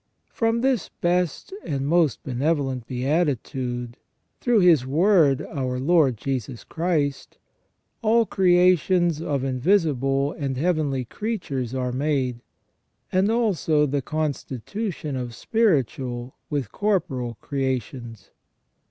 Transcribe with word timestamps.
From 0.31 0.61
this 0.61 0.89
best 0.89 1.53
and 1.63 1.85
most 1.85 2.23
benevolent 2.23 2.87
beatitude, 2.87 3.97
through 4.39 4.61
His 4.61 4.83
Word, 4.83 5.43
our 5.43 5.79
Lord 5.79 6.17
Jesus 6.17 6.63
Christ, 6.63 7.37
all 8.01 8.25
creations 8.25 9.21
of 9.21 9.43
invisible 9.43 10.31
and 10.31 10.57
heavenly 10.57 11.05
creatures 11.05 11.75
are 11.75 11.91
made, 11.91 12.39
and 13.11 13.29
also 13.29 13.85
the 13.85 14.01
constitution 14.01 15.15
of 15.15 15.35
spiritual 15.35 16.33
with 16.49 16.71
corporal 16.71 17.37
creations. 17.39 18.31